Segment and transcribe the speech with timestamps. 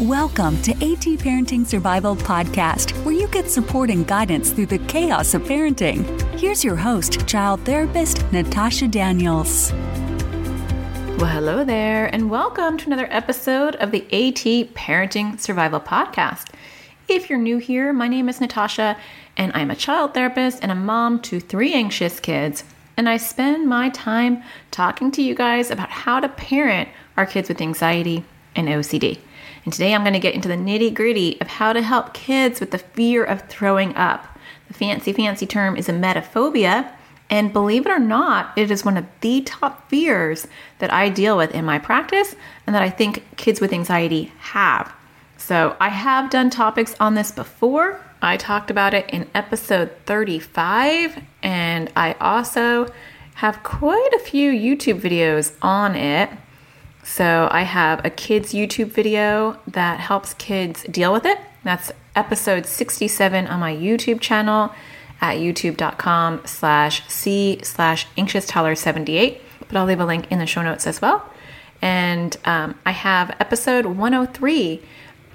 [0.00, 5.32] Welcome to AT Parenting Survival Podcast, where you get support and guidance through the chaos
[5.32, 6.04] of parenting.
[6.38, 9.72] Here's your host, child therapist Natasha Daniels.
[11.16, 16.52] Well, hello there, and welcome to another episode of the AT Parenting Survival Podcast.
[17.08, 18.98] If you're new here, my name is Natasha,
[19.38, 22.64] and I'm a child therapist and a mom to three anxious kids.
[22.98, 27.48] And I spend my time talking to you guys about how to parent our kids
[27.48, 28.24] with anxiety
[28.54, 29.20] and OCD.
[29.66, 32.60] And today I'm going to get into the nitty gritty of how to help kids
[32.60, 34.38] with the fear of throwing up.
[34.68, 36.92] The fancy, fancy term is emetophobia.
[37.28, 40.46] And believe it or not, it is one of the top fears
[40.78, 44.92] that I deal with in my practice and that I think kids with anxiety have.
[45.36, 48.00] So I have done topics on this before.
[48.22, 52.86] I talked about it in episode 35, and I also
[53.34, 56.30] have quite a few YouTube videos on it.
[57.06, 61.38] So I have a kids YouTube video that helps kids deal with it.
[61.62, 64.74] That's episode 67 on my YouTube channel
[65.20, 70.46] at youtube.com slash c slash anxious toddler 78 but i'll leave a link in the
[70.46, 71.24] show notes as well.
[71.80, 74.82] And um, i have episode 103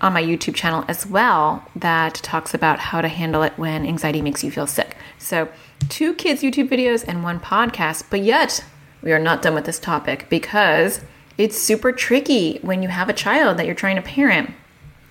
[0.02, 4.22] on my youtube channel as well that talks about how to handle it when anxiety
[4.22, 4.98] makes you feel sick.
[5.18, 5.48] So
[5.88, 8.64] two kids youtube videos and one podcast but yet
[9.02, 11.00] we are not done with this topic because
[11.44, 14.52] it's super tricky when you have a child that you're trying to parent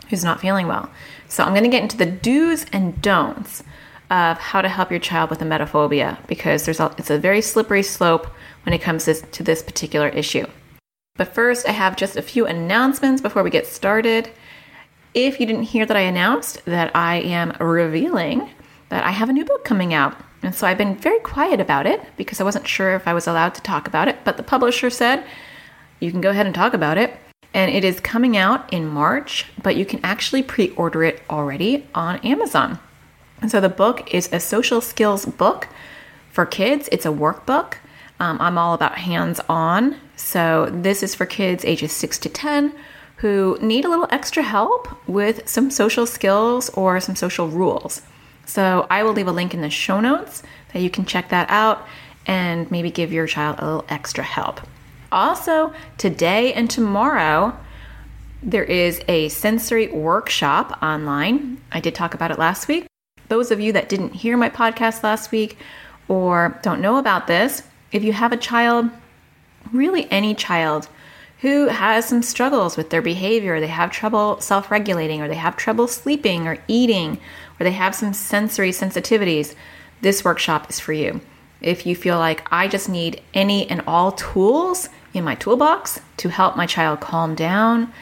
[0.08, 0.90] who's not feeling well.
[1.28, 3.62] So I'm going to get into the do's and don'ts
[4.10, 7.82] of how to help your child with emetophobia because there's a, it's a very slippery
[7.82, 8.26] slope
[8.64, 10.46] when it comes to, to this particular issue.
[11.16, 14.30] But first, I have just a few announcements before we get started.
[15.14, 18.50] If you didn't hear that I announced that I am revealing
[18.88, 20.16] that I have a new book coming out.
[20.42, 23.26] And so I've been very quiet about it because I wasn't sure if I was
[23.26, 25.24] allowed to talk about it, but the publisher said
[26.00, 27.16] you can go ahead and talk about it.
[27.52, 31.86] And it is coming out in March, but you can actually pre order it already
[31.94, 32.78] on Amazon.
[33.40, 35.68] And so the book is a social skills book
[36.30, 37.74] for kids, it's a workbook.
[38.20, 39.96] Um, I'm all about hands on.
[40.16, 42.74] So this is for kids ages 6 to 10
[43.16, 48.02] who need a little extra help with some social skills or some social rules.
[48.46, 51.50] So I will leave a link in the show notes that you can check that
[51.50, 51.86] out
[52.26, 54.60] and maybe give your child a little extra help.
[55.12, 57.56] Also, today and tomorrow,
[58.42, 61.60] there is a sensory workshop online.
[61.72, 62.86] I did talk about it last week.
[63.28, 65.58] Those of you that didn't hear my podcast last week
[66.08, 67.62] or don't know about this,
[67.92, 68.90] if you have a child,
[69.72, 70.88] really any child,
[71.40, 75.56] who has some struggles with their behavior, they have trouble self regulating, or they have
[75.56, 77.18] trouble sleeping or eating,
[77.58, 79.54] or they have some sensory sensitivities,
[80.02, 81.20] this workshop is for you.
[81.60, 86.28] If you feel like I just need any and all tools in my toolbox to
[86.28, 87.92] help my child calm down,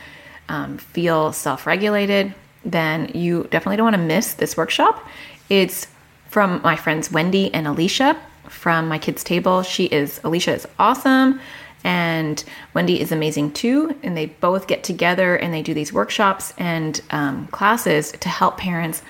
[0.48, 5.06] um, feel self regulated, then you definitely don't want to miss this workshop.
[5.48, 5.86] It's
[6.28, 9.62] from my friends Wendy and Alicia from my kids' table.
[9.62, 11.40] She is, Alicia is awesome.
[11.84, 12.42] And
[12.74, 13.96] Wendy is amazing too.
[14.02, 18.58] And they both get together and they do these workshops and um, classes to help
[18.58, 19.02] parents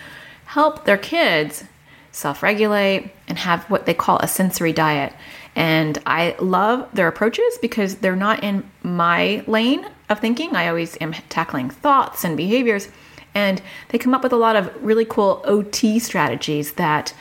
[0.44, 1.64] help their kids
[2.12, 5.12] self regulate and have what they call a sensory diet.
[5.54, 10.54] And I love their approaches because they're not in my lane of thinking.
[10.54, 12.88] I always am tackling thoughts and behaviors.
[13.34, 17.14] And they come up with a lot of really cool OT strategies that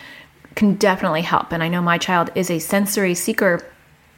[0.55, 1.51] can definitely help.
[1.51, 3.65] And I know my child is a sensory seeker.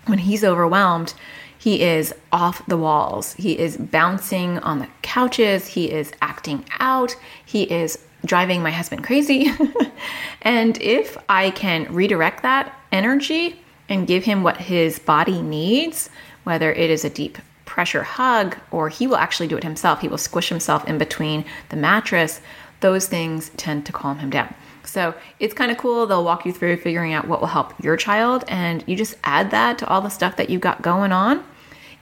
[0.06, 1.14] When he's overwhelmed,
[1.58, 3.34] he is off the walls.
[3.34, 5.68] He is bouncing on the couches.
[5.68, 7.16] He is acting out.
[7.46, 9.52] He is driving my husband crazy.
[10.42, 16.10] and if I can redirect that energy and give him what his body needs,
[16.44, 20.08] whether it is a deep pressure hug or he will actually do it himself, he
[20.08, 22.42] will squish himself in between the mattress,
[22.80, 24.54] those things tend to calm him down.
[24.84, 26.08] So it's kind of cool.
[26.08, 29.52] They'll walk you through figuring out what will help your child, and you just add
[29.52, 31.44] that to all the stuff that you got going on.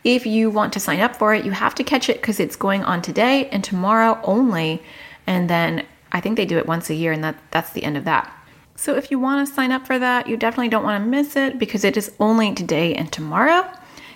[0.03, 2.55] If you want to sign up for it, you have to catch it because it's
[2.55, 4.81] going on today and tomorrow only.
[5.25, 5.85] And then
[6.17, 8.33] I think they do it once a year, and that, that's the end of that.
[8.75, 11.35] So if you want to sign up for that, you definitely don't want to miss
[11.35, 13.69] it because it is only today and tomorrow.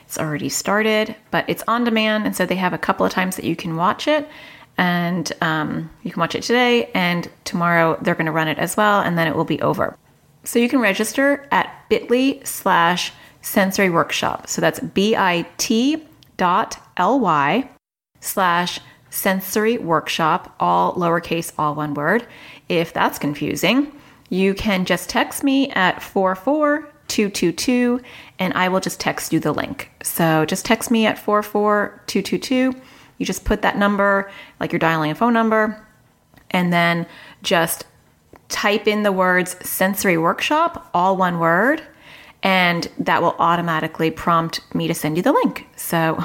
[0.06, 3.36] It's already started, but it's on demand, and so they have a couple of times
[3.36, 4.27] that you can watch it.
[4.77, 8.75] And um, you can watch it today, and tomorrow they're going to run it as
[8.75, 9.95] well, and then it will be over.
[10.44, 14.48] So you can register at bit.ly slash sensory workshop.
[14.48, 16.06] So that's bit.ly
[18.21, 18.80] slash
[19.11, 22.25] sensory workshop, all lowercase, all one word.
[22.67, 23.91] If that's confusing,
[24.29, 28.01] you can just text me at 44222
[28.39, 29.91] and I will just text you the link.
[30.01, 32.73] So just text me at 44222.
[33.17, 35.85] You just put that number, like you're dialing a phone number,
[36.49, 37.05] and then
[37.43, 37.85] just
[38.49, 41.83] type in the words sensory workshop, all one word,
[42.41, 45.67] and that will automatically prompt me to send you the link.
[45.75, 46.23] So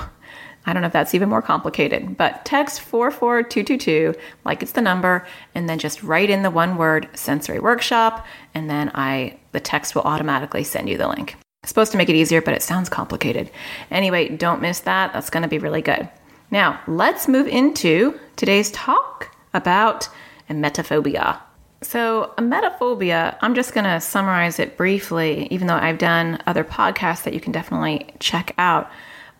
[0.67, 4.15] I don't know if that's even more complicated, but text 44222
[4.45, 8.69] like it's the number and then just write in the one word sensory workshop and
[8.69, 11.37] then I the text will automatically send you the link.
[11.63, 13.51] It's supposed to make it easier, but it sounds complicated.
[13.91, 15.13] Anyway, don't miss that.
[15.13, 16.09] That's going to be really good.
[16.51, 20.09] Now, let's move into today's talk about
[20.49, 21.41] emetophobia.
[21.83, 27.25] So, emetophobia, I'm just going to summarize it briefly, even though I've done other podcasts
[27.25, 28.91] that you can definitely check out.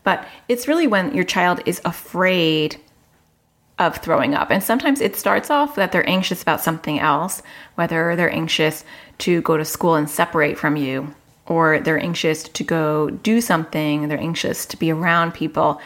[0.07, 2.77] But it's really when your child is afraid
[3.81, 4.53] of throwing up.
[4.53, 7.43] And sometimes it starts off that they're anxious about something else,
[7.75, 8.85] whether they're anxious
[9.19, 11.13] to go to school and separate from you,
[11.47, 15.81] or they're anxious to go do something, they're anxious to be around people.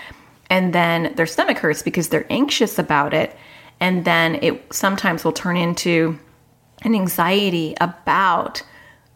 [0.50, 3.34] And then their stomach hurts because they're anxious about it.
[3.81, 6.19] And then it sometimes will turn into
[6.82, 8.62] an anxiety about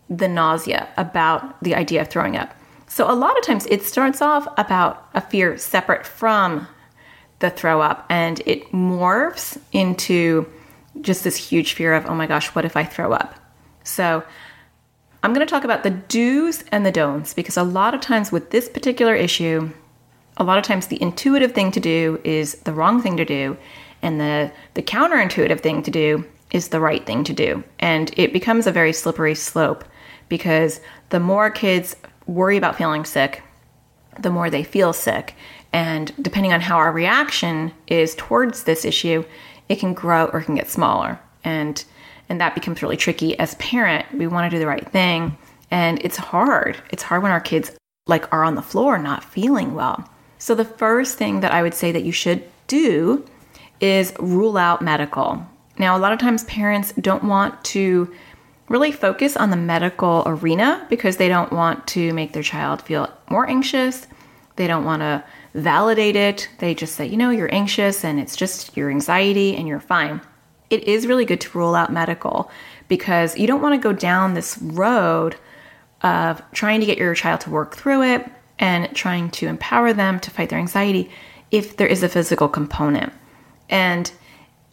[0.08, 2.54] the nausea, about the idea of throwing up.
[2.94, 6.68] So, a lot of times it starts off about a fear separate from
[7.40, 10.46] the throw up and it morphs into
[11.00, 13.34] just this huge fear of, oh my gosh, what if I throw up?
[13.82, 14.22] So,
[15.24, 18.30] I'm going to talk about the do's and the don'ts because a lot of times
[18.30, 19.72] with this particular issue,
[20.36, 23.56] a lot of times the intuitive thing to do is the wrong thing to do,
[24.02, 27.64] and the, the counterintuitive thing to do is the right thing to do.
[27.80, 29.84] And it becomes a very slippery slope
[30.28, 30.80] because
[31.10, 33.42] the more kids worry about feeling sick,
[34.18, 35.34] the more they feel sick.
[35.72, 39.24] And depending on how our reaction is towards this issue,
[39.68, 41.18] it can grow or it can get smaller.
[41.42, 41.84] And
[42.28, 44.06] and that becomes really tricky as parent.
[44.14, 45.36] We want to do the right thing,
[45.70, 46.76] and it's hard.
[46.90, 47.72] It's hard when our kids
[48.06, 50.08] like are on the floor not feeling well.
[50.38, 53.24] So the first thing that I would say that you should do
[53.80, 55.46] is rule out medical.
[55.78, 58.12] Now, a lot of times parents don't want to
[58.68, 63.12] really focus on the medical arena because they don't want to make their child feel
[63.28, 64.06] more anxious.
[64.56, 65.24] They don't want to
[65.54, 66.48] validate it.
[66.58, 70.20] They just say, you know, you're anxious and it's just your anxiety and you're fine.
[70.70, 72.50] It is really good to rule out medical
[72.88, 75.36] because you don't want to go down this road
[76.02, 80.20] of trying to get your child to work through it and trying to empower them
[80.20, 81.10] to fight their anxiety
[81.50, 83.12] if there is a physical component.
[83.68, 84.10] And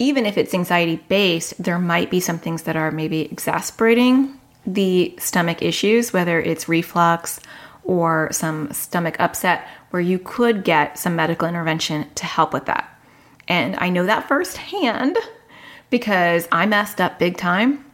[0.02, 5.14] even if it's anxiety based, there might be some things that are maybe exasperating the
[5.18, 7.40] stomach issues, whether it's reflux
[7.84, 12.88] or some stomach upset, where you could get some medical intervention to help with that.
[13.48, 15.16] And I know that firsthand
[15.90, 17.84] because I messed up big time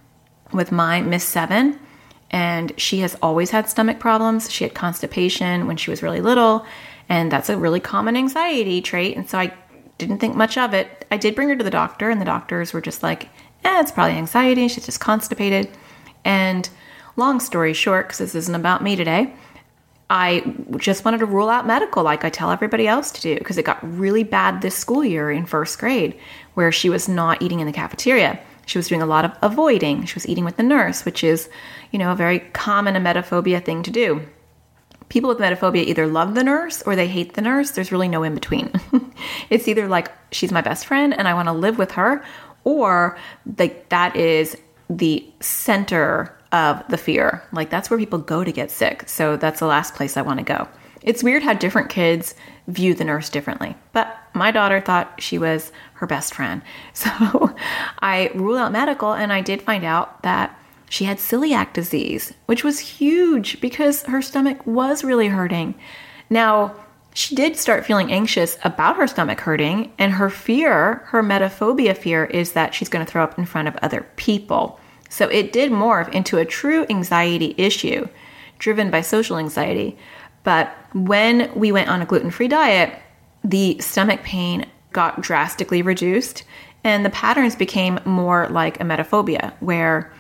[0.53, 1.79] with my Miss Seven,
[2.31, 4.51] and she has always had stomach problems.
[4.51, 6.65] She had constipation when she was really little,
[7.09, 9.17] and that's a really common anxiety trait.
[9.17, 9.53] And so I
[9.99, 11.05] didn't think much of it.
[11.11, 13.25] I did bring her to the doctor, and the doctors were just like,
[13.65, 14.69] eh, it's probably anxiety.
[14.69, 15.69] She's just constipated.
[16.25, 16.69] And
[17.17, 19.33] long story short, because this isn't about me today,
[20.11, 23.59] I just wanted to rule out medical like I tell everybody else to do because
[23.59, 26.19] it got really bad this school year in first grade
[26.55, 28.41] where she was not eating in the cafeteria.
[28.65, 30.07] She was doing a lot of avoiding.
[30.07, 31.51] She was eating with the nurse, which is,
[31.91, 34.23] you know, a very common emetophobia thing to do
[35.09, 37.71] people with emetophobia either love the nurse or they hate the nurse.
[37.73, 38.73] There's really no in between.
[39.51, 42.25] it's either like she's my best friend and I want to live with her,
[42.65, 43.19] or
[43.59, 44.57] like that is
[44.91, 47.43] the center of the fear.
[47.53, 49.09] Like that's where people go to get sick.
[49.09, 50.69] So that's the last place I want to go.
[51.03, 52.35] It's weird how different kids
[52.67, 53.77] view the nurse differently.
[53.93, 56.63] But my daughter thought she was her best friend.
[56.95, 57.55] So
[58.01, 60.58] I rule out medical and I did find out that
[60.89, 65.75] she had celiac disease, which was huge because her stomach was really hurting.
[66.31, 66.75] Now,
[67.15, 72.27] she did start feeling anxious about her stomach hurting, and her fear, her emetophobia fear,
[72.27, 74.79] is that she's going to throw up in front of other people.
[75.09, 78.09] So it did morph into a true anxiety issue
[78.59, 79.97] driven by social anxiety.
[80.45, 82.99] But when we went on a gluten free diet,
[83.43, 86.45] the stomach pain got drastically reduced,
[86.85, 90.13] and the patterns became more like a emetophobia, where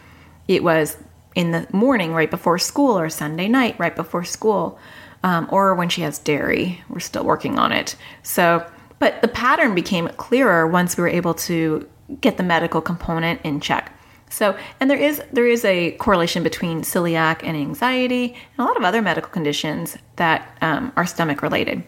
[0.48, 0.96] it was
[1.34, 4.78] in the morning right before school or Sunday night right before school,
[5.22, 6.82] um, or when she has dairy.
[6.88, 7.94] We're still working on it.
[8.22, 8.66] So,
[8.98, 11.88] but the pattern became clearer once we were able to
[12.20, 13.92] get the medical component in check.
[14.30, 18.76] So, and there is there is a correlation between celiac and anxiety and a lot
[18.76, 21.82] of other medical conditions that um, are stomach related.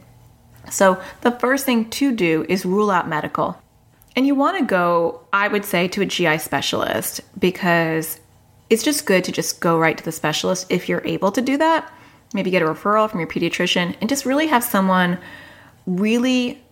[0.70, 3.60] So, the first thing to do is rule out medical.
[4.16, 8.20] And you want to go, I would say, to a GI specialist because
[8.70, 11.56] it's just good to just go right to the specialist if you're able to do
[11.58, 11.92] that.
[12.32, 15.18] Maybe get a referral from your pediatrician and just really have someone
[15.86, 16.62] really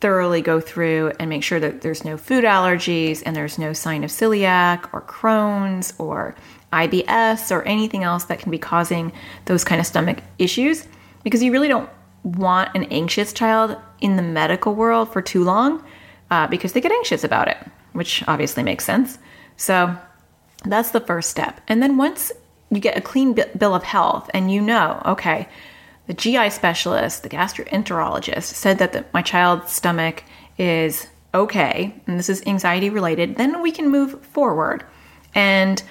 [0.00, 4.04] thoroughly go through and make sure that there's no food allergies and there's no sign
[4.04, 6.34] of celiac or Crohn's or
[6.72, 9.10] IBS or anything else that can be causing
[9.46, 10.86] those kind of stomach issues
[11.22, 11.88] because you really don't
[12.22, 15.82] want an anxious child in the medical world for too long
[16.30, 17.56] uh, because they get anxious about it,
[17.92, 19.18] which obviously makes sense.
[19.56, 19.96] So
[20.72, 21.60] that's the first step.
[21.68, 22.32] And then once
[22.70, 25.48] you get a clean bill of health and you know, okay,
[26.06, 30.24] the GI specialist, the gastroenterologist said that the, my child's stomach
[30.58, 34.84] is okay and this is anxiety related, then we can move forward.
[35.34, 35.82] And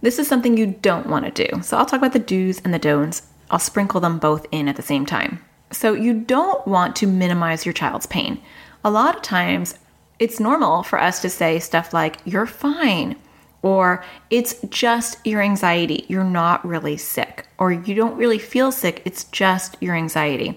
[0.00, 1.62] this is something you don't want to do.
[1.62, 3.22] So I'll talk about the do's and the don'ts.
[3.50, 5.44] I'll sprinkle them both in at the same time.
[5.70, 8.40] So you don't want to minimize your child's pain.
[8.84, 9.74] A lot of times
[10.18, 13.16] it's normal for us to say stuff like, you're fine,
[13.62, 19.02] or it's just your anxiety, you're not really sick, or you don't really feel sick,
[19.04, 20.56] it's just your anxiety.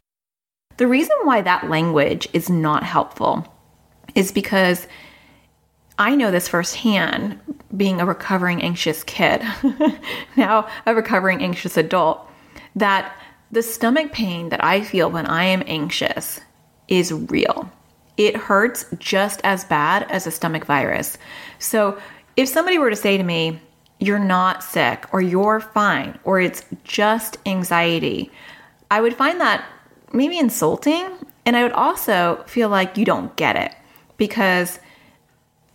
[0.78, 3.48] The reason why that language is not helpful
[4.16, 4.88] is because
[5.98, 7.40] I know this firsthand
[7.76, 9.42] being a recovering anxious kid,
[10.38, 12.28] now a recovering anxious adult,
[12.76, 13.16] that
[13.52, 16.40] the stomach pain that I feel when I am anxious
[16.88, 17.72] is real.
[18.18, 21.18] It hurts just as bad as a stomach virus.
[21.60, 22.00] So
[22.36, 23.60] if somebody were to say to me,
[24.00, 28.32] you're not sick or you're fine or it's just anxiety,
[28.90, 29.64] I would find that
[30.12, 31.08] maybe insulting.
[31.46, 33.74] And I would also feel like you don't get it
[34.18, 34.80] because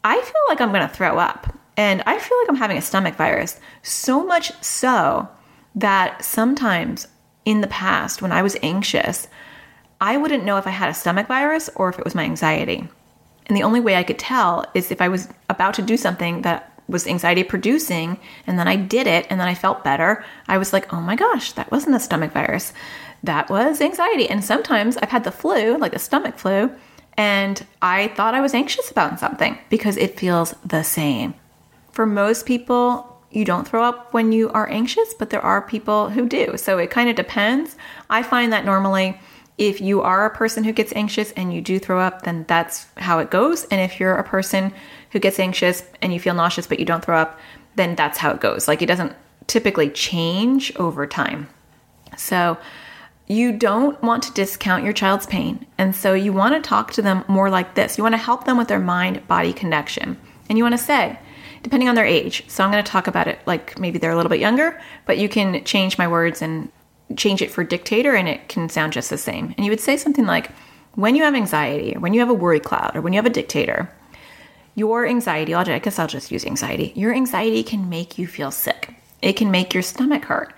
[0.05, 2.83] I feel like I'm going to throw up and I feel like I'm having a
[2.83, 3.61] stomach virus.
[3.83, 5.29] So much so
[5.75, 7.09] that sometimes
[7.45, 9.29] in the past when I was anxious,
[10.01, 12.89] I wouldn't know if I had a stomach virus or if it was my anxiety.
[13.47, 16.43] And the only way I could tell is if I was about to do something
[16.43, 20.59] that was anxiety producing and then I did it and then I felt better, I
[20.59, 22.73] was like, oh my gosh, that wasn't a stomach virus.
[23.23, 24.29] That was anxiety.
[24.29, 26.71] And sometimes I've had the flu, like a stomach flu,
[27.17, 31.35] and I thought I was anxious about something because it feels the same.
[31.93, 36.11] For most people, you don't throw up when you are anxious, but there are people
[36.11, 36.57] who do.
[36.57, 37.77] So it kind of depends.
[38.11, 39.19] I find that normally
[39.59, 42.87] if you are a person who gets anxious and you do throw up, then that's
[42.99, 43.65] how it goes.
[43.65, 44.73] And if you're a person
[45.11, 47.39] who gets anxious and you feel nauseous but you don't throw up,
[47.75, 48.69] then that's how it goes.
[48.69, 49.15] Like it doesn't
[49.47, 51.49] typically change over time.
[52.17, 52.59] So
[53.27, 55.67] you don't want to discount your child's pain.
[55.79, 57.99] And so you want to talk to them more like this.
[57.99, 60.19] You want to help them with their mind body connection.
[60.49, 61.19] And you want to say,
[61.63, 62.45] depending on their age.
[62.49, 65.19] So I'm going to talk about it like maybe they're a little bit younger, but
[65.19, 66.71] you can change my words and
[67.17, 69.55] change it for dictator and it can sound just the same.
[69.57, 70.51] And you would say something like,
[70.95, 73.27] when you have anxiety, or when you have a worry cloud, or when you have
[73.27, 73.91] a dictator,
[74.75, 78.95] your anxiety, I guess I'll just use anxiety, your anxiety can make you feel sick.
[79.23, 80.55] It can make your stomach hurt.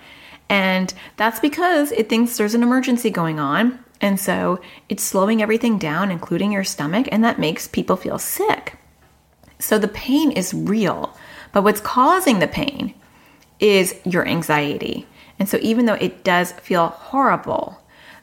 [0.48, 3.78] And that's because it thinks there's an emergency going on.
[4.00, 8.76] And so it's slowing everything down, including your stomach, and that makes people feel sick.
[9.58, 11.16] So the pain is real,
[11.52, 12.94] but what's causing the pain
[13.58, 15.06] is your anxiety.
[15.38, 17.80] And so even though it does feel horrible,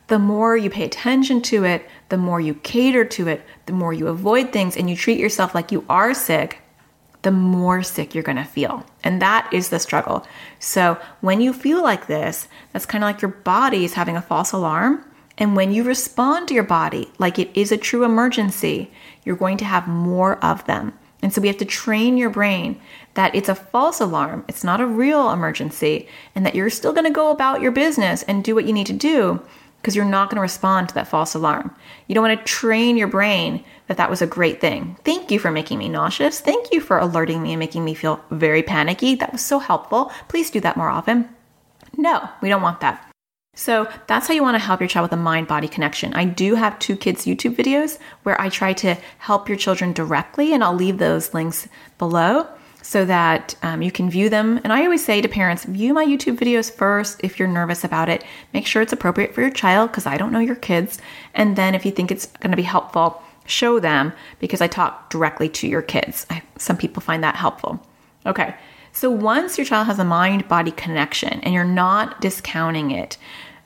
[0.08, 3.94] the more you pay attention to it, the more you cater to it, the more
[3.94, 6.60] you avoid things and you treat yourself like you are sick,
[7.24, 8.86] the more sick you're to feel.
[9.04, 10.28] And that is the struggle.
[10.60, 14.22] So when you feel like this, that's kind of like your body is having a
[14.22, 15.04] false alarm.
[15.38, 18.92] And when you respond to your body like it is a true emergency,
[19.24, 20.94] you're going to have more of them.
[21.24, 22.80] And so we have to train your brain
[23.16, 27.06] that it's a false alarm, it's not a real emergency, and that you're still going
[27.06, 29.42] to go about your business and do what you need to do
[29.82, 31.74] because you're not going to respond to that false alarm.
[32.08, 34.98] You don't want to train your brain that that was a great thing.
[35.04, 36.40] Thank you for making me nauseous.
[36.40, 39.14] Thank you for alerting me and making me feel very panicky.
[39.14, 40.12] That was so helpful.
[40.28, 41.30] Please do that more often.
[41.96, 43.12] No, we don't want that.
[43.56, 46.14] So that's how you want to help your child with a mind body connection.
[46.14, 50.52] I do have two kids' YouTube videos where I try to help your children directly,
[50.52, 52.48] and I'll leave those links below
[52.86, 54.62] so that um, you can view them.
[54.64, 58.10] And I always say to parents, view my YouTube videos first if you're nervous about
[58.10, 58.24] it.
[58.54, 61.00] Make sure it's appropriate for your child because I don't know your kids.
[61.34, 65.10] And then if you think it's going to be helpful, show them because I talk
[65.10, 66.28] directly to your kids.
[66.30, 67.84] I, some people find that helpful.
[68.28, 68.54] Okay.
[68.92, 73.18] So once your child has a mind body connection and you're not discounting it,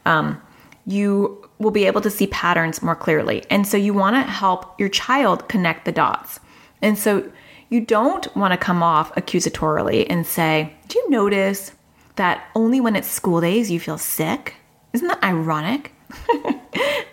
[0.05, 0.41] um,
[0.85, 3.43] you will be able to see patterns more clearly.
[3.49, 6.39] And so you want to help your child connect the dots.
[6.81, 7.29] And so
[7.69, 11.71] you don't want to come off accusatorily and say, Do you notice
[12.15, 14.55] that only when it's school days you feel sick?
[14.93, 15.93] Isn't that ironic?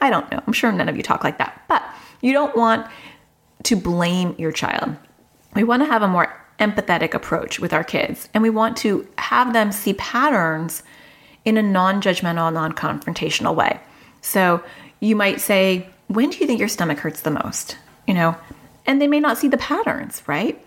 [0.01, 0.43] I don't know.
[0.47, 1.63] I'm sure none of you talk like that.
[1.69, 1.83] But
[2.23, 2.87] you don't want
[3.65, 4.97] to blame your child.
[5.55, 9.07] We want to have a more empathetic approach with our kids, and we want to
[9.19, 10.83] have them see patterns
[11.45, 13.79] in a non judgmental, non confrontational way.
[14.23, 14.63] So
[15.01, 17.77] you might say, when do you think your stomach hurts the most?
[18.07, 18.37] You know,
[18.87, 20.63] and they may not see the patterns, right?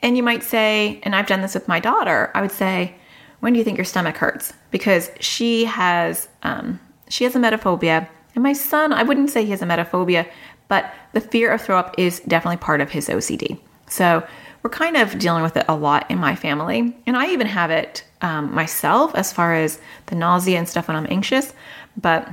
[0.00, 2.94] And you might say, and I've done this with my daughter, I would say,
[3.40, 4.52] when do you think your stomach hurts?
[4.70, 9.50] Because she has um, she has a emetophobia, and my son, I wouldn't say he
[9.50, 10.28] has a emetophobia,
[10.68, 13.58] but the fear of throw up is definitely part of his OCD.
[13.88, 14.26] So
[14.62, 17.70] we're kind of dealing with it a lot in my family, and I even have
[17.70, 21.52] it um, myself as far as the nausea and stuff when I'm anxious,
[21.96, 22.28] but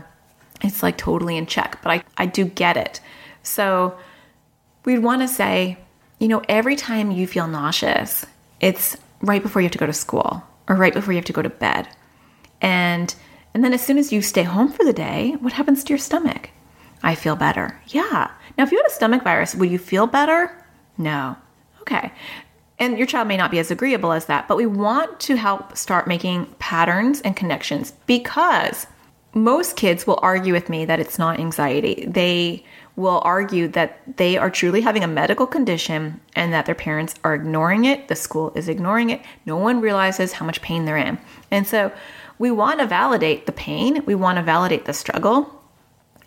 [0.61, 1.79] it's like totally in check.
[1.81, 3.01] But I, I do get it.
[3.41, 3.97] So
[4.85, 5.77] we'd want to say,
[6.19, 8.25] you know, every time you feel nauseous,
[8.59, 11.33] it's right before you have to go to school or right before you have to
[11.33, 11.87] go to bed.
[12.61, 13.13] And
[13.53, 15.97] and then as soon as you stay home for the day, what happens to your
[15.97, 16.49] stomach?
[17.01, 17.81] I feel better.
[17.87, 18.29] Yeah.
[18.57, 20.55] Now if you had a stomach virus, would you feel better?
[20.97, 21.35] No.
[21.81, 22.11] Okay.
[22.77, 25.75] And your child may not be as agreeable as that, but we want to help
[25.75, 28.87] start making patterns and connections because
[29.33, 32.05] most kids will argue with me that it's not anxiety.
[32.07, 32.63] They
[32.99, 37.33] will argue that they are truly having a medical condition and that their parents are
[37.33, 39.21] ignoring it, the school is ignoring it.
[39.45, 41.17] No one realizes how much pain they're in.
[41.49, 41.91] And so
[42.37, 45.49] we want to validate the pain, we want to validate the struggle,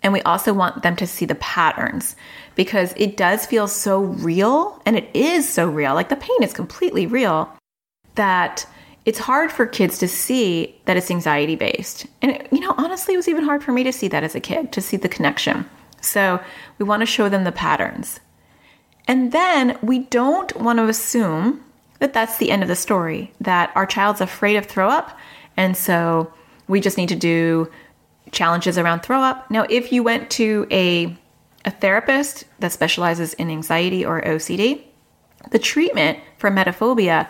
[0.02, 2.16] and we also want them to see the patterns
[2.54, 5.94] because it does feel so real and it is so real.
[5.94, 7.54] Like the pain is completely real
[8.14, 8.66] that
[9.04, 12.06] it's hard for kids to see that it's anxiety based.
[12.22, 14.34] And, it, you know, honestly, it was even hard for me to see that as
[14.34, 15.68] a kid, to see the connection.
[16.02, 16.40] So
[16.78, 18.20] we want to show them the patterns.
[19.08, 21.64] And then we don't want to assume
[21.98, 25.18] that that's the end of the story, that our child's afraid of throw up.
[25.56, 26.32] And so
[26.68, 27.70] we just need to do
[28.30, 29.50] challenges around throw up.
[29.50, 31.16] Now, if you went to a,
[31.64, 34.82] a therapist that specializes in anxiety or OCD,
[35.50, 37.28] the treatment for emetophobia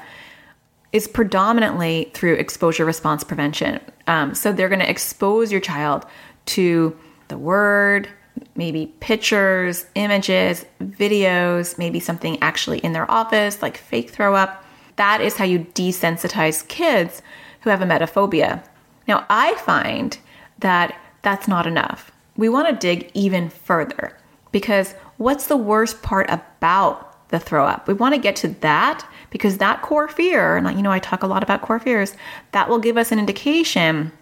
[0.93, 3.81] is predominantly through exposure response prevention.
[4.07, 6.05] Um, so they're going to expose your child
[6.47, 6.97] to
[7.29, 8.09] the word,
[8.55, 14.65] maybe pictures, images, videos, maybe something actually in their office, like fake throw up.
[14.97, 17.23] That is how you desensitize kids
[17.61, 18.63] who have emetophobia.
[19.09, 20.19] Now, I find
[20.59, 22.11] that that's not enough.
[22.37, 24.17] We want to dig even further
[24.53, 27.89] because what's the worst part about the throw up?
[27.89, 31.23] We want to get to that because that core fear, and you know, I talk
[31.23, 32.15] a lot about core fears,
[32.53, 34.13] that will give us an indication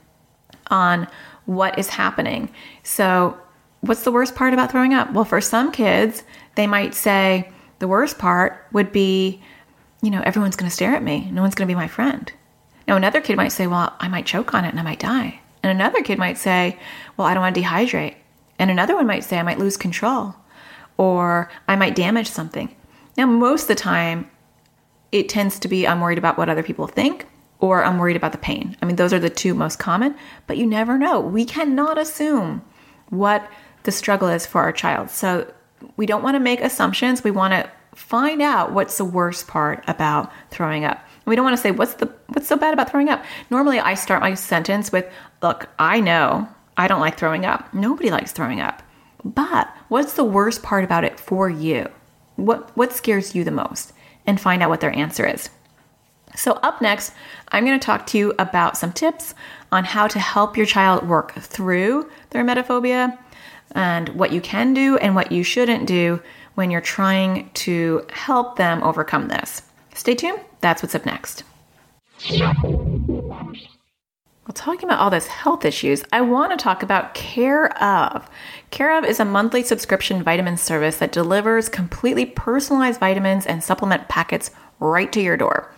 [0.68, 1.08] on
[1.46, 2.50] what is happening.
[2.84, 3.36] So,
[3.80, 5.12] what's the worst part about throwing up?
[5.12, 6.22] Well, for some kids,
[6.54, 9.42] they might say the worst part would be,
[10.02, 12.30] you know, everyone's going to stare at me, no one's going to be my friend.
[12.86, 15.40] Now, another kid might say, well, I might choke on it and I might die.
[15.62, 16.78] And another kid might say,
[17.16, 18.16] well, I don't want to dehydrate.
[18.58, 20.34] And another one might say, I might lose control
[20.96, 22.74] or I might damage something.
[23.16, 24.30] Now, most of the time,
[25.12, 27.26] it tends to be I'm worried about what other people think
[27.58, 28.76] or I'm worried about the pain.
[28.80, 30.14] I mean, those are the two most common,
[30.46, 31.20] but you never know.
[31.20, 32.62] We cannot assume
[33.10, 33.48] what
[33.84, 35.10] the struggle is for our child.
[35.10, 35.50] So
[35.96, 37.24] we don't want to make assumptions.
[37.24, 41.00] We want to find out what's the worst part about throwing up.
[41.26, 43.24] We don't want to say what's the what's so bad about throwing up.
[43.50, 45.06] Normally I start my sentence with,
[45.42, 47.72] "Look, I know I don't like throwing up.
[47.72, 48.82] Nobody likes throwing up.
[49.24, 51.88] But what's the worst part about it for you?
[52.36, 53.92] What what scares you the most?"
[54.26, 55.50] And find out what their answer is.
[56.36, 57.12] So, up next,
[57.50, 59.34] I'm going to talk to you about some tips
[59.72, 63.18] on how to help your child work through their emetophobia
[63.72, 66.20] and what you can do and what you shouldn't do
[66.54, 69.62] when you're trying to help them overcome this.
[69.94, 71.44] Stay tuned, that's what's up next.
[74.50, 78.28] Well, talking about all these health issues, I want to talk about Care of.
[78.70, 84.08] Care of is a monthly subscription vitamin service that delivers completely personalized vitamins and supplement
[84.08, 85.72] packets right to your door.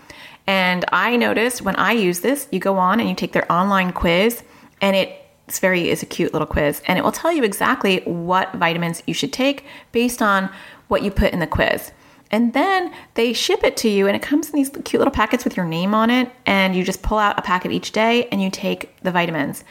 [0.46, 3.92] And I noticed when I use this, you go on and you take their online
[3.92, 4.42] quiz,
[4.80, 8.00] and it it's very is a cute little quiz, and it will tell you exactly
[8.00, 10.50] what vitamins you should take based on
[10.88, 11.92] what you put in the quiz.
[12.30, 15.44] And then they ship it to you, and it comes in these cute little packets
[15.44, 16.32] with your name on it.
[16.46, 19.64] And you just pull out a packet each day and you take the vitamins.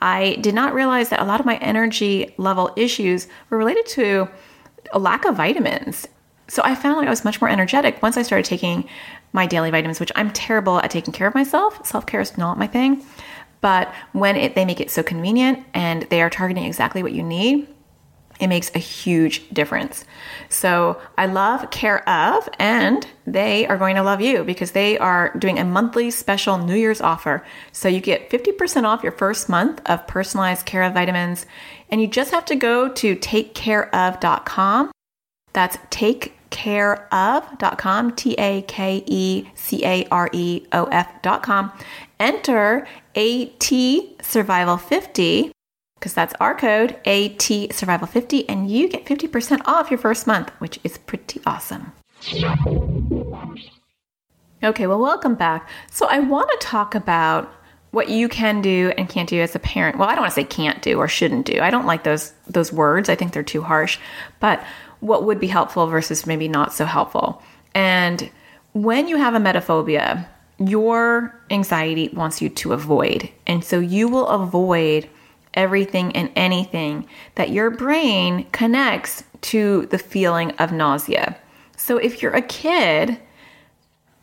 [0.00, 4.28] I did not realize that a lot of my energy level issues were related to
[4.92, 6.06] a lack of vitamins.
[6.46, 8.88] So I found like I was much more energetic once I started taking
[9.32, 11.84] my daily vitamins, which I'm terrible at taking care of myself.
[11.86, 13.04] Self care is not my thing.
[13.64, 17.22] But when it, they make it so convenient and they are targeting exactly what you
[17.22, 17.66] need,
[18.38, 20.04] it makes a huge difference.
[20.50, 25.32] So I love Care of, and they are going to love you because they are
[25.38, 27.42] doing a monthly special New Year's offer.
[27.72, 31.46] So you get 50% off your first month of personalized Care of vitamins,
[31.90, 34.90] and you just have to go to takecareof.com.
[35.54, 41.72] That's takecareof.com, T A K E C A R E O F.com.
[42.20, 43.72] Enter AT
[44.22, 45.52] Survival 50
[45.98, 50.50] because that's our code AT Survival 50 and you get 50% off your first month,
[50.58, 51.92] which is pretty awesome.
[54.62, 55.68] Okay, well, welcome back.
[55.90, 57.52] So, I want to talk about
[57.90, 59.98] what you can do and can't do as a parent.
[59.98, 61.60] Well, I don't want to say can't do or shouldn't do.
[61.60, 63.08] I don't like those those words.
[63.08, 63.98] I think they're too harsh.
[64.40, 64.64] But
[65.00, 67.42] what would be helpful versus maybe not so helpful.
[67.74, 68.30] And
[68.72, 70.26] when you have a emetophobia,
[70.58, 73.28] your anxiety wants you to avoid.
[73.46, 75.08] And so you will avoid
[75.54, 81.36] everything and anything that your brain connects to the feeling of nausea.
[81.76, 83.20] So if you're a kid,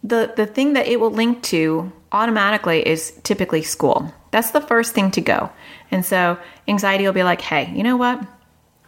[0.04, 4.14] the the thing that it will link to automatically is typically school.
[4.32, 5.50] That's the first thing to go.
[5.92, 8.22] And so anxiety will be like, "Hey, you know what?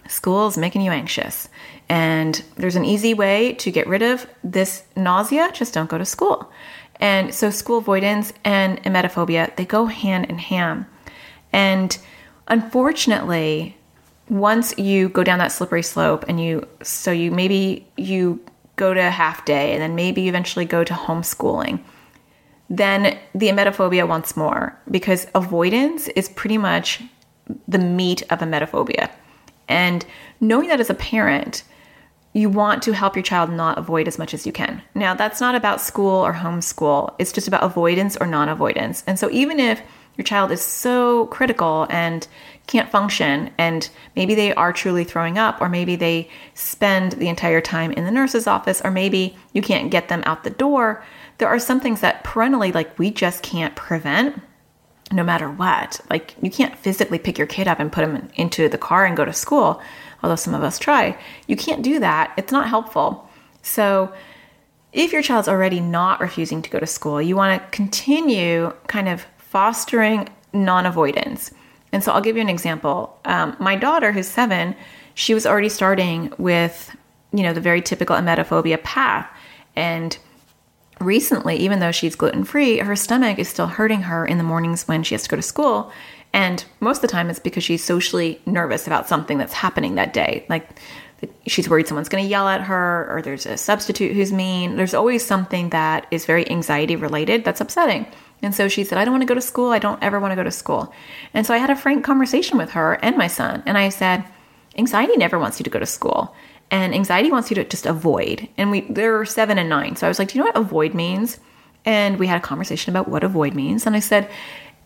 [0.08, 1.48] School is making you anxious.
[1.88, 6.06] And there's an easy way to get rid of this nausea, just don't go to
[6.06, 6.52] school."
[7.04, 10.86] And so school avoidance and emetophobia, they go hand in hand.
[11.52, 11.98] And
[12.48, 13.76] unfortunately,
[14.30, 18.40] once you go down that slippery slope and you so you maybe you
[18.78, 21.78] go to half day and then maybe you eventually go to homeschooling
[22.70, 27.04] then the emetophobia wants more because avoidance is pretty much
[27.68, 29.12] the meat of emetophobia
[29.68, 30.06] and
[30.40, 31.64] knowing that as a parent
[32.34, 34.82] you want to help your child not avoid as much as you can.
[34.96, 37.14] Now, that's not about school or homeschool.
[37.20, 39.04] It's just about avoidance or non avoidance.
[39.06, 39.82] And so, even if
[40.18, 42.28] your child is so critical and
[42.68, 47.62] can't function and maybe they are truly throwing up or maybe they spend the entire
[47.62, 51.04] time in the nurse's office or maybe you can't get them out the door
[51.40, 54.42] there are some things that parentally like we just can't prevent
[55.12, 58.70] no matter what like you can't physically pick your kid up and put them into
[58.70, 59.82] the car and go to school
[60.24, 63.30] although some of us try you can't do that it's not helpful
[63.62, 64.12] so
[64.92, 69.10] if your child's already not refusing to go to school you want to continue kind
[69.10, 71.52] of fostering non-avoidance
[71.94, 73.18] and so I'll give you an example.
[73.24, 74.76] Um, my daughter, who's seven,
[75.14, 76.94] she was already starting with,
[77.32, 79.30] you know, the very typical emetophobia path.
[79.76, 80.18] And
[81.00, 84.88] recently, even though she's gluten free, her stomach is still hurting her in the mornings
[84.88, 85.92] when she has to go to school.
[86.34, 90.14] And most of the time, it's because she's socially nervous about something that's happening that
[90.14, 90.46] day.
[90.50, 90.68] Like
[91.48, 94.76] she's worried someone's going to yell at her, or there's a substitute who's mean.
[94.76, 98.08] There's always something that is very anxiety related that's upsetting.
[98.42, 99.72] And so she said, I don't want to go to school.
[99.72, 100.94] I don't ever want to go to school.
[101.34, 103.64] And so I had a frank conversation with her and my son.
[103.66, 104.26] And I said,
[104.78, 106.36] anxiety never wants you to go to school.
[106.70, 108.50] And anxiety wants you to just avoid.
[108.58, 109.96] And we they're seven and nine.
[109.96, 111.40] So I was like, Do you know what avoid means?
[111.86, 113.86] And we had a conversation about what avoid means.
[113.86, 114.30] And I said,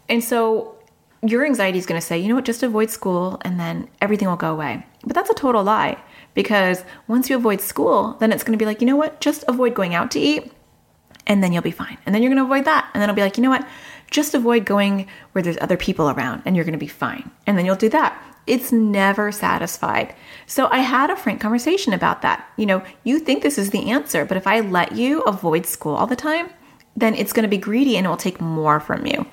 [0.10, 0.77] and so
[1.22, 4.28] your anxiety is going to say, you know what, just avoid school and then everything
[4.28, 4.86] will go away.
[5.04, 5.98] But that's a total lie
[6.34, 9.44] because once you avoid school, then it's going to be like, you know what, just
[9.48, 10.52] avoid going out to eat
[11.26, 11.98] and then you'll be fine.
[12.06, 12.90] And then you're going to avoid that.
[12.94, 13.68] And then it'll be like, you know what?
[14.12, 17.30] Just avoid going where there's other people around and you're going to be fine.
[17.46, 18.22] And then you'll do that.
[18.46, 20.16] It's never satisfied.
[20.46, 22.48] So I had a frank conversation about that.
[22.56, 25.96] You know, you think this is the answer, but if I let you avoid school
[25.96, 26.50] all the time,
[26.96, 29.28] then it's going to be greedy and it will take more from you.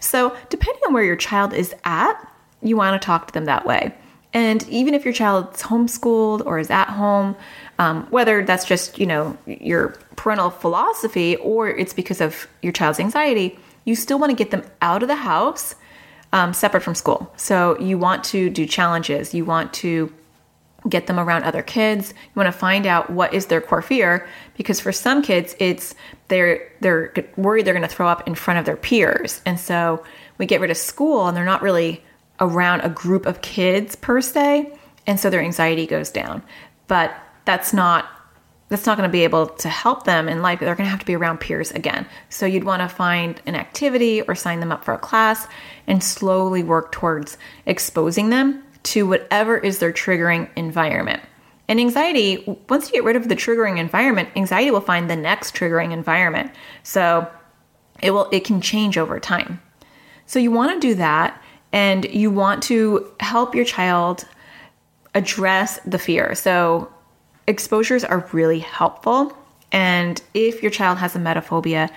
[0.00, 2.14] So, depending on where your child is at,
[2.62, 3.94] you want to talk to them that way.
[4.32, 7.36] And even if your child's homeschooled or is at home,
[7.78, 13.00] um, whether that's just you know your parental philosophy or it's because of your child's
[13.00, 15.74] anxiety, you still want to get them out of the house
[16.32, 17.32] um, separate from school.
[17.36, 19.34] So you want to do challenges.
[19.34, 20.12] You want to
[20.88, 22.10] get them around other kids.
[22.10, 25.94] You want to find out what is their core fear because for some kids it's
[26.28, 29.42] they're they're worried they're going to throw up in front of their peers.
[29.44, 30.02] And so
[30.38, 32.02] we get rid of school and they're not really
[32.40, 34.72] around a group of kids per se,
[35.06, 36.42] and so their anxiety goes down.
[36.86, 37.14] But
[37.44, 38.06] that's not
[38.68, 40.60] that's not going to be able to help them in life.
[40.60, 42.06] They're going to have to be around peers again.
[42.28, 45.48] So you'd want to find an activity or sign them up for a class
[45.88, 51.22] and slowly work towards exposing them to whatever is their triggering environment.
[51.68, 55.54] And anxiety, once you get rid of the triggering environment, anxiety will find the next
[55.54, 56.50] triggering environment.
[56.82, 57.30] So
[58.02, 59.60] it will it can change over time.
[60.26, 61.40] So you want to do that
[61.72, 64.26] and you want to help your child
[65.14, 66.34] address the fear.
[66.34, 66.92] So,
[67.46, 69.36] exposures are really helpful.
[69.72, 71.90] And if your child has emetophobia,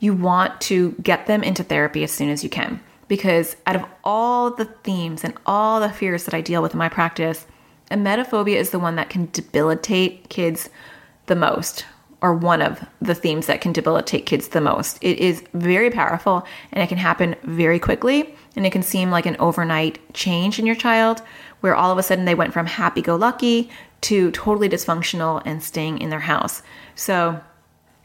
[0.00, 2.80] you want to get them into therapy as soon as you can.
[3.12, 6.78] Because out of all the themes and all the fears that I deal with in
[6.78, 7.46] my practice,
[7.90, 10.70] emetophobia is the one that can debilitate kids
[11.26, 11.84] the most,
[12.22, 14.96] or one of the themes that can debilitate kids the most.
[15.02, 19.26] It is very powerful and it can happen very quickly and it can seem like
[19.26, 21.20] an overnight change in your child
[21.60, 23.68] where all of a sudden they went from happy go lucky
[24.08, 26.62] to totally dysfunctional and staying in their house.
[26.94, 27.42] So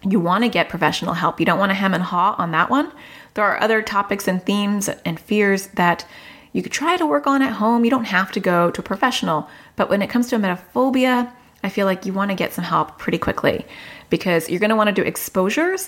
[0.04, 1.40] you want to get professional help.
[1.40, 2.92] You don't want to hem and haw on that one.
[3.38, 6.08] There are other topics and themes and fears that
[6.54, 7.86] you could try to work on at home.
[7.86, 9.48] You don't have to go to a professional.
[9.76, 11.32] But when it comes to emetophobia,
[11.64, 13.64] I feel like you want to get some help pretty quickly
[14.10, 15.88] because you're going to want to do exposures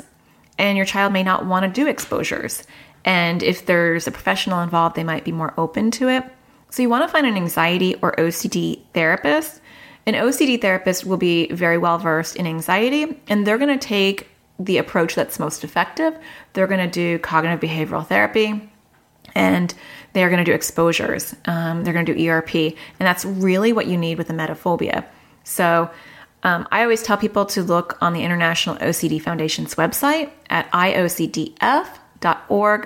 [0.59, 2.67] and your child may not want to do exposures.
[3.03, 6.23] And if there's a professional involved, they might be more open to it.
[6.69, 9.59] So you want to find an anxiety or OCD therapist.
[10.05, 14.27] An OCD therapist will be very well versed in anxiety and they're going to take
[14.59, 16.15] the approach that's most effective.
[16.53, 18.69] They're going to do cognitive behavioral therapy
[19.35, 19.73] and
[20.13, 21.35] they're going to do exposures.
[21.45, 22.55] Um, they're going to do ERP.
[22.55, 25.05] And that's really what you need with a emetophobia.
[25.43, 25.89] So
[26.43, 31.59] um, I always tell people to look on the International OCD Foundation's website at iocdf.org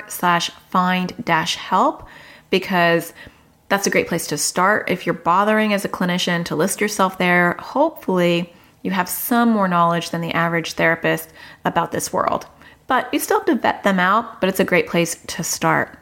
[0.09, 2.07] slash find dash help
[2.49, 3.13] because
[3.69, 4.89] that's a great place to start.
[4.89, 9.67] If you're bothering as a clinician to list yourself there, hopefully you have some more
[9.67, 11.29] knowledge than the average therapist
[11.65, 12.45] about this world.
[12.87, 15.97] But you still have to vet them out, but it's a great place to start.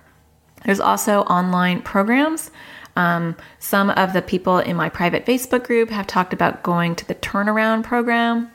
[0.65, 2.51] There's also online programs.
[2.95, 7.07] Um, some of the people in my private Facebook group have talked about going to
[7.07, 8.51] the turnaround program.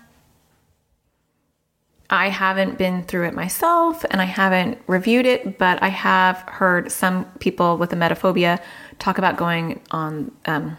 [2.11, 6.93] I haven't been through it myself and I haven't reviewed it, but I have heard
[6.93, 8.61] some people with emetophobia
[8.99, 10.79] talk about going on, um,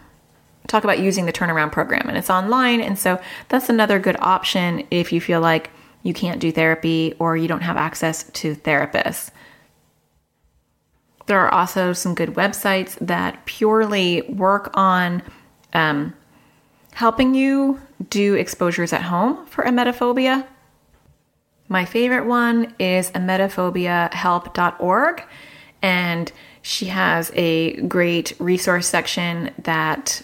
[0.68, 2.80] talk about using the turnaround program, and it's online.
[2.80, 5.70] And so that's another good option if you feel like
[6.04, 9.30] you can't do therapy or you don't have access to therapists.
[11.26, 15.22] There are also some good websites that purely work on
[15.74, 16.14] um,
[16.92, 20.46] helping you do exposures at home for emetophobia.
[21.68, 25.24] My favorite one is emetophobiahelp.org,
[25.82, 30.22] and she has a great resource section that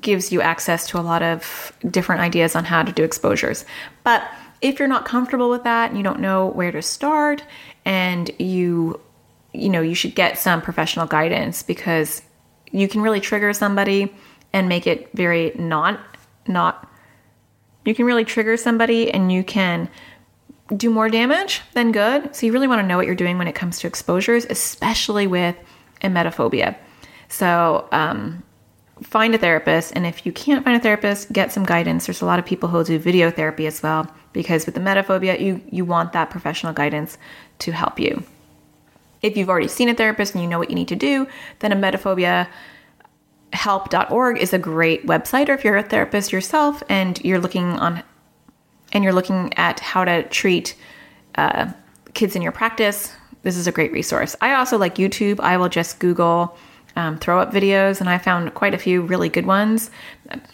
[0.00, 3.64] gives you access to a lot of different ideas on how to do exposures.
[4.02, 4.22] But
[4.60, 7.44] if you're not comfortable with that and you don't know where to start
[7.84, 9.00] and you
[9.54, 12.22] you know, you should get some professional guidance because
[12.72, 14.12] you can really trigger somebody
[14.52, 16.00] and make it very not
[16.46, 16.90] not
[17.84, 19.88] you can really trigger somebody and you can
[20.74, 22.34] do more damage than good.
[22.34, 25.26] So you really want to know what you're doing when it comes to exposures, especially
[25.26, 25.54] with
[26.00, 26.76] emetophobia.
[27.28, 28.42] So um,
[29.02, 32.06] find a therapist, and if you can't find a therapist, get some guidance.
[32.06, 35.40] There's a lot of people who do video therapy as well, because with the emetophobia,
[35.40, 37.18] you you want that professional guidance
[37.60, 38.22] to help you.
[39.22, 41.26] If you've already seen a therapist and you know what you need to do,
[41.60, 42.46] then emetophobia
[43.54, 48.02] help.org is a great website or if you're a therapist yourself and you're looking on
[48.92, 50.74] and you're looking at how to treat
[51.36, 51.72] uh,
[52.14, 55.68] kids in your practice this is a great resource i also like youtube i will
[55.68, 56.56] just google
[56.96, 59.90] um, throw up videos and i found quite a few really good ones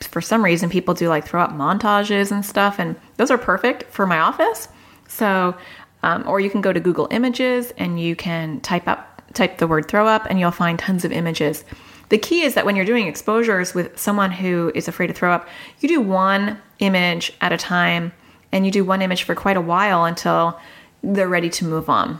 [0.00, 3.84] for some reason people do like throw up montages and stuff and those are perfect
[3.84, 4.68] for my office
[5.08, 5.54] so
[6.02, 9.68] um, or you can go to Google Images and you can type up type the
[9.68, 11.64] word throw up and you'll find tons of images.
[12.08, 15.32] The key is that when you're doing exposures with someone who is afraid to throw
[15.32, 15.48] up,
[15.78, 18.12] you do one image at a time
[18.50, 20.58] and you do one image for quite a while until
[21.04, 22.18] they're ready to move on.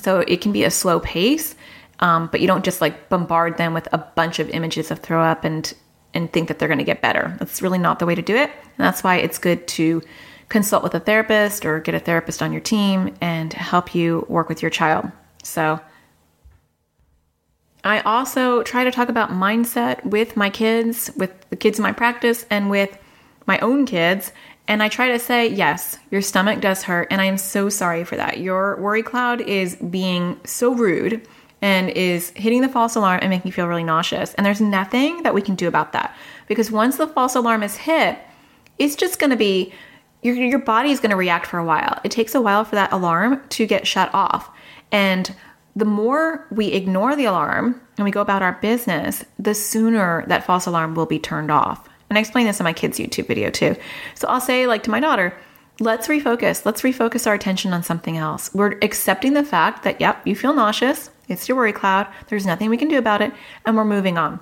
[0.00, 1.54] So it can be a slow pace,
[2.00, 5.22] um, but you don't just like bombard them with a bunch of images of throw
[5.22, 5.74] up and
[6.14, 7.36] and think that they're going to get better.
[7.38, 8.50] That's really not the way to do it.
[8.50, 10.02] And that's why it's good to
[10.48, 14.48] consult with a therapist or get a therapist on your team and help you work
[14.48, 15.10] with your child.
[15.42, 15.80] So,
[17.84, 21.92] I also try to talk about mindset with my kids, with the kids in my
[21.92, 22.98] practice, and with
[23.46, 24.32] my own kids.
[24.66, 28.04] And I try to say, yes, your stomach does hurt, and I am so sorry
[28.04, 28.40] for that.
[28.40, 31.26] Your worry cloud is being so rude
[31.60, 34.34] and is hitting the false alarm and making you feel really nauseous.
[34.34, 36.16] And there's nothing that we can do about that
[36.46, 38.18] because once the false alarm is hit,
[38.78, 39.72] it's just going to be
[40.22, 42.00] your, your body is going to react for a while.
[42.04, 44.50] It takes a while for that alarm to get shut off.
[44.90, 45.34] And
[45.76, 50.44] the more we ignore the alarm and we go about our business, the sooner that
[50.44, 51.88] false alarm will be turned off.
[52.10, 53.76] And I explain this in my kids' YouTube video too.
[54.14, 55.34] So I'll say, like to my daughter,
[55.80, 56.64] let's refocus.
[56.64, 58.52] Let's refocus our attention on something else.
[58.54, 61.10] We're accepting the fact that, yep, you feel nauseous.
[61.28, 62.06] It's your worry cloud.
[62.28, 63.32] There's nothing we can do about it.
[63.64, 64.40] And we're moving on.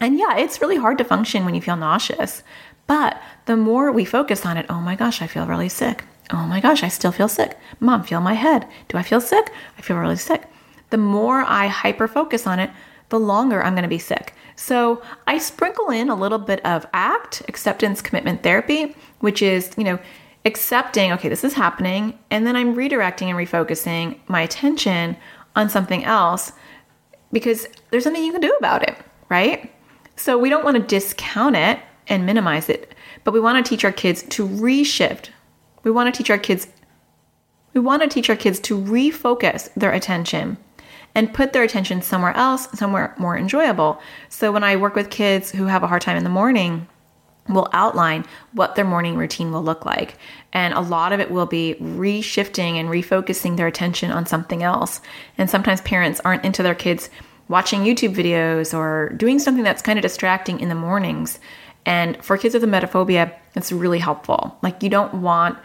[0.00, 2.42] And yeah, it's really hard to function when you feel nauseous.
[2.86, 6.04] But the more we focus on it, oh my gosh, I feel really sick.
[6.32, 7.58] Oh my gosh, I still feel sick.
[7.80, 8.66] Mom, feel my head.
[8.88, 9.52] Do I feel sick?
[9.78, 10.42] I feel really sick.
[10.90, 12.70] The more I hyper focus on it,
[13.10, 14.34] the longer I'm going to be sick.
[14.56, 19.84] So I sprinkle in a little bit of ACT, acceptance commitment therapy, which is, you
[19.84, 19.98] know,
[20.44, 25.16] accepting, okay, this is happening, and then I'm redirecting and refocusing my attention
[25.56, 26.52] on something else
[27.32, 28.96] because there's something you can do about it,
[29.28, 29.72] right?
[30.16, 32.94] So we don't want to discount it and minimize it.
[33.24, 35.30] But we want to teach our kids to reshift.
[35.82, 36.68] We want to teach our kids
[37.74, 40.56] we want to teach our kids to refocus their attention
[41.14, 44.00] and put their attention somewhere else, somewhere more enjoyable.
[44.28, 46.88] So when I work with kids who have a hard time in the morning,
[47.48, 50.16] we'll outline what their morning routine will look like.
[50.52, 55.00] And a lot of it will be reshifting and refocusing their attention on something else.
[55.36, 57.10] And sometimes parents aren't into their kids
[57.48, 61.38] watching YouTube videos or doing something that's kind of distracting in the mornings.
[61.86, 64.56] And for kids with emetophobia, it's really helpful.
[64.62, 65.58] Like you don't want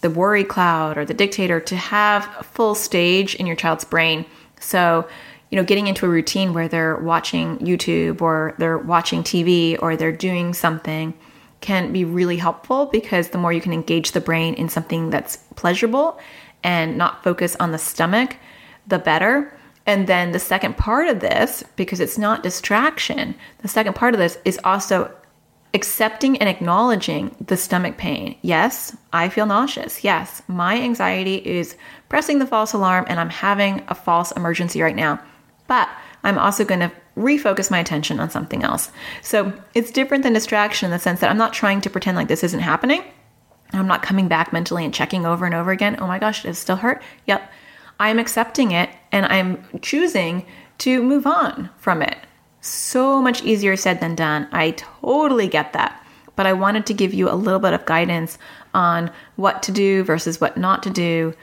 [0.00, 4.24] the worry cloud or the dictator to have a full stage in your child's brain.
[4.60, 5.08] So,
[5.50, 9.96] you know, getting into a routine where they're watching YouTube or they're watching TV or
[9.96, 11.14] they're doing something
[11.60, 15.36] can be really helpful because the more you can engage the brain in something that's
[15.56, 16.18] pleasurable
[16.62, 18.36] and not focus on the stomach,
[18.86, 19.52] the better.
[19.86, 24.20] And then the second part of this, because it's not distraction, the second part of
[24.20, 25.12] this is also
[25.74, 28.36] accepting and acknowledging the stomach pain.
[28.42, 30.04] Yes, I feel nauseous.
[30.04, 31.76] Yes, my anxiety is
[32.08, 35.20] pressing the false alarm and I'm having a false emergency right now.
[35.68, 35.88] But
[36.24, 38.90] I'm also going to refocus my attention on something else.
[39.22, 42.28] So it's different than distraction in the sense that I'm not trying to pretend like
[42.28, 43.04] this isn't happening.
[43.72, 45.96] I'm not coming back mentally and checking over and over again.
[46.00, 47.02] Oh my gosh, it still hurt?
[47.26, 47.48] Yep.
[48.00, 50.46] I'm accepting it and I'm choosing
[50.78, 52.16] to move on from it.
[52.60, 54.48] So much easier said than done.
[54.52, 56.04] I totally get that.
[56.36, 58.38] But I wanted to give you a little bit of guidance
[58.72, 61.34] on what to do versus what not to do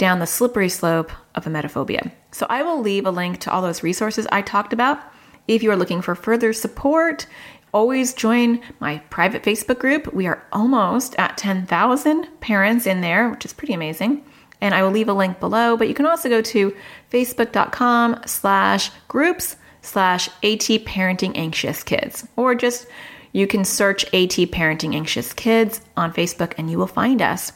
[0.00, 2.10] down the slippery slope of emetophobia.
[2.32, 4.98] So I will leave a link to all those resources I talked about.
[5.46, 7.26] If you are looking for further support,
[7.74, 10.14] always join my private Facebook group.
[10.14, 14.24] We are almost at 10,000 parents in there, which is pretty amazing.
[14.62, 16.74] And I will leave a link below, but you can also go to
[17.12, 22.86] facebook.com slash groups slash AT Parenting Anxious Kids, or just
[23.32, 27.52] you can search AT Parenting Anxious Kids on Facebook and you will find us.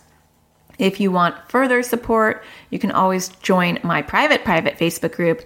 [0.78, 5.42] If you want further support, you can always join my private private Facebook group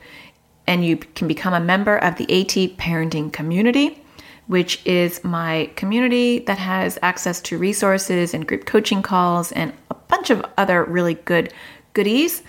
[0.67, 4.03] and you can become a member of the AT Parenting community,
[4.47, 9.95] which is my community that has access to resources and group coaching calls and a
[9.95, 11.53] bunch of other really good
[11.95, 12.43] goodies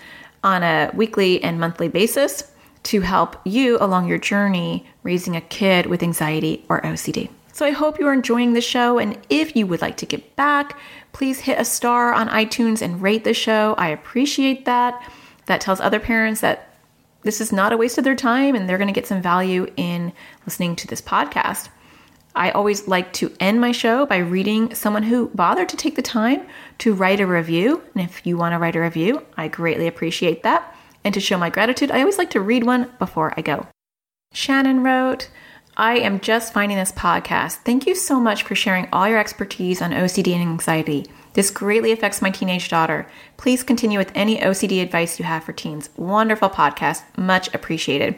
[0.44, 2.50] on a weekly and monthly basis
[2.82, 7.30] to help you along your journey raising a kid with anxiety or OCD.
[7.60, 8.98] So I hope you are enjoying the show.
[8.98, 10.78] And if you would like to get back,
[11.12, 13.74] please hit a star on iTunes and rate the show.
[13.76, 15.06] I appreciate that.
[15.44, 16.74] That tells other parents that
[17.20, 19.70] this is not a waste of their time and they're going to get some value
[19.76, 20.14] in
[20.46, 21.68] listening to this podcast.
[22.34, 26.00] I always like to end my show by reading someone who bothered to take the
[26.00, 26.46] time
[26.78, 27.82] to write a review.
[27.94, 30.74] And if you want to write a review, I greatly appreciate that.
[31.04, 33.66] And to show my gratitude, I always like to read one before I go.
[34.32, 35.28] Shannon wrote,
[35.80, 37.54] I am just finding this podcast.
[37.64, 41.06] Thank you so much for sharing all your expertise on OCD and anxiety.
[41.32, 43.06] This greatly affects my teenage daughter.
[43.38, 45.88] Please continue with any OCD advice you have for teens.
[45.96, 47.02] Wonderful podcast.
[47.16, 48.14] Much appreciated.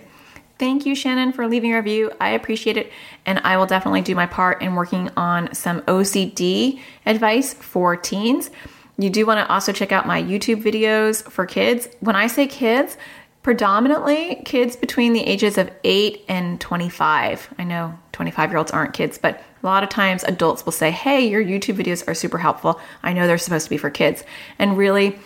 [0.59, 2.11] Thank you, Shannon, for leaving a review.
[2.21, 2.91] I appreciate it.
[3.27, 8.51] And I will definitely do my part in working on some OCD advice for teens.
[8.99, 11.89] You do want to also check out my YouTube videos for kids.
[12.01, 12.97] When I say kids,
[13.43, 17.55] predominantly kids between the ages of 8 and 25.
[17.59, 20.91] I know 25 year olds aren't kids, but a lot of times adults will say,
[20.91, 22.81] Hey, your YouTube videos are super helpful.
[23.03, 24.23] I know they're supposed to be for kids.
[24.59, 25.19] And really,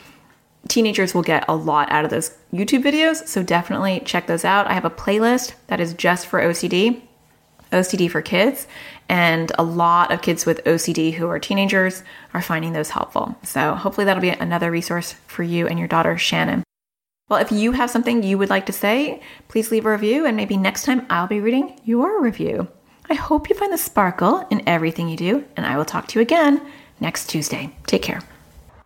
[0.69, 3.27] teenagers will get a lot out of those YouTube videos.
[3.27, 4.67] So definitely check those out.
[4.67, 7.03] I have a playlist that is just for OCD,
[7.73, 8.67] OCD for kids.
[9.09, 12.03] And a lot of kids with OCD who are teenagers
[12.35, 13.37] are finding those helpful.
[13.43, 16.65] So hopefully that'll be another resource for you and your daughter, Shannon.
[17.29, 20.37] Well, if you have something you would like to say, please leave a review and
[20.37, 22.69] maybe next time I'll be reading your review.
[23.11, 26.21] I hope you find the sparkle in everything you do, and I will talk to
[26.21, 26.61] you again
[27.01, 27.75] next Tuesday.
[27.89, 28.21] Take care.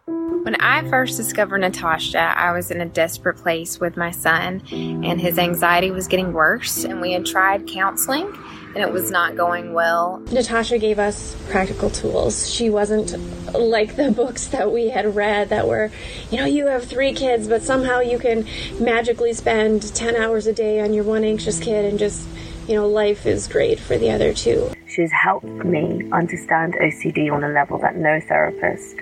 [0.07, 5.21] When I first discovered Natasha, I was in a desperate place with my son, and
[5.21, 8.33] his anxiety was getting worse, and we had tried counseling
[8.75, 10.23] and it was not going well.
[10.31, 12.49] Natasha gave us practical tools.
[12.49, 13.17] She wasn't
[13.53, 15.91] like the books that we had read that were,
[16.31, 18.47] you know, you have three kids, but somehow you can
[18.79, 22.29] magically spend 10 hours a day on your one anxious kid and just,
[22.69, 24.71] you know, life is great for the other two.
[24.87, 28.97] She's helped me understand OCD on a level that no therapist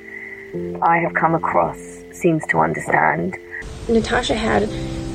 [0.80, 1.78] I have come across
[2.12, 3.36] seems to understand.
[3.86, 4.68] Natasha had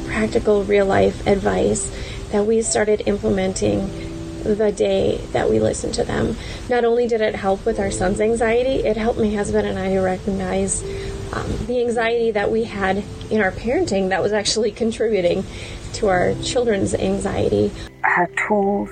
[0.08, 1.92] practical real life advice
[2.32, 4.13] that we started implementing
[4.44, 6.36] the day that we listened to them.
[6.70, 9.94] Not only did it help with our son's anxiety, it helped my husband and I
[9.94, 10.84] to recognize
[11.34, 15.44] um, the anxiety that we had in our parenting that was actually contributing
[15.94, 17.72] to our children's anxiety.
[18.02, 18.90] Her tools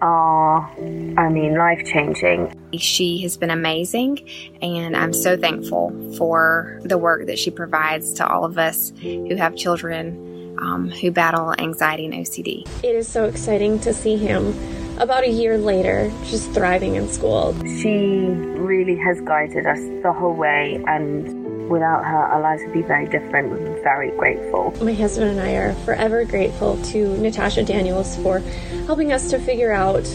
[0.00, 0.70] are,
[1.18, 2.54] I mean, life changing.
[2.78, 4.28] She has been amazing,
[4.62, 9.36] and I'm so thankful for the work that she provides to all of us who
[9.36, 12.66] have children um, who battle anxiety and OCD.
[12.82, 14.54] It is so exciting to see him
[14.98, 17.54] about a year later, just thriving in school.
[17.80, 18.26] She
[18.60, 23.06] really has guided us the whole way, and without her, our lives would be very
[23.06, 23.50] different.
[23.50, 24.74] We're very grateful.
[24.82, 28.40] My husband and I are forever grateful to Natasha Daniels for
[28.86, 30.06] helping us to figure out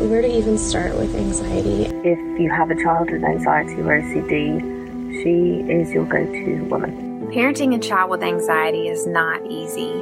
[0.00, 1.84] where to even start with anxiety.
[2.06, 7.09] If you have a child with anxiety or OCD, she is your go to woman.
[7.28, 9.92] Parenting a child with anxiety is not easy,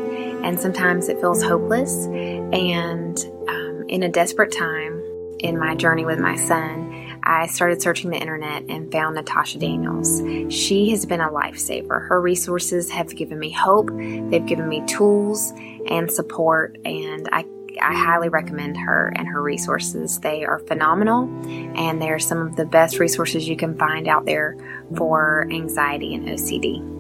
[0.43, 2.07] and sometimes it feels hopeless.
[2.07, 5.03] And um, in a desperate time
[5.41, 10.23] in my journey with my son, I started searching the internet and found Natasha Daniels.
[10.55, 12.09] She has been a lifesaver.
[12.09, 15.53] Her resources have given me hope, they've given me tools
[15.87, 17.45] and support, and I
[17.81, 20.19] I highly recommend her and her resources.
[20.19, 24.57] They are phenomenal and they're some of the best resources you can find out there
[24.97, 26.98] for anxiety and OCD.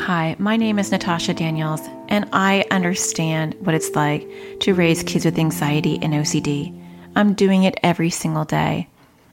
[0.00, 4.26] Hi, my name is Natasha Daniels, and I understand what it's like
[4.60, 6.74] to raise kids with anxiety and OCD.
[7.14, 8.88] I'm doing it every single day.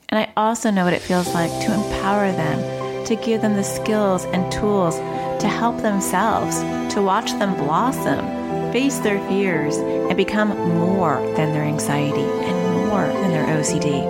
[0.10, 3.64] And I also know what it feels like to empower them, to give them the
[3.64, 6.60] skills and tools to help themselves,
[6.94, 8.26] to watch them blossom,
[8.74, 14.04] face their fears, and become more than their anxiety and more than their OCD.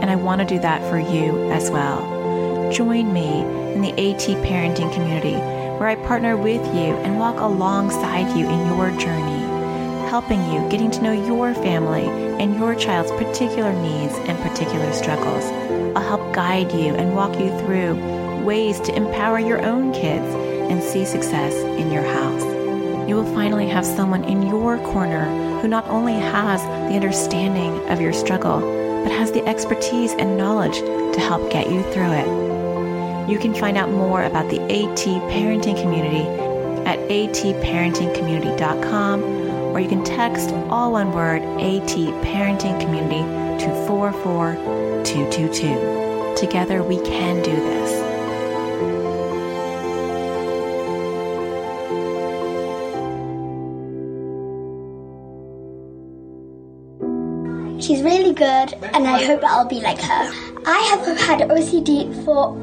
[0.00, 2.70] And I want to do that for you as well.
[2.70, 3.40] Join me
[3.74, 5.53] in the AT parenting community
[5.84, 9.42] where I partner with you and walk alongside you in your journey,
[10.08, 12.06] helping you getting to know your family
[12.42, 15.44] and your child's particular needs and particular struggles.
[15.94, 20.24] I'll help guide you and walk you through ways to empower your own kids
[20.72, 22.44] and see success in your house.
[23.06, 25.26] You will finally have someone in your corner
[25.60, 28.60] who not only has the understanding of your struggle,
[29.02, 32.53] but has the expertise and knowledge to help get you through it.
[33.28, 34.98] You can find out more about the AT
[35.30, 36.26] Parenting Community
[36.84, 39.24] at atparentingcommunity.com
[39.74, 43.24] or you can text all one word AT Parenting Community
[43.64, 46.34] to 44222.
[46.36, 48.04] Together we can do this.
[57.84, 60.32] She's really good, and I hope I'll be like her.
[60.66, 62.56] I have had OCD for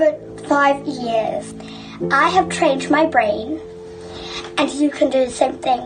[0.00, 1.54] over five years.
[2.10, 3.60] I have trained my brain,
[4.56, 5.80] and you can do the same thing.